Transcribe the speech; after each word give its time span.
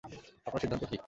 আপনার 0.45 0.61
সিদ্ধান্ত 0.61 0.83
কী? 0.85 0.97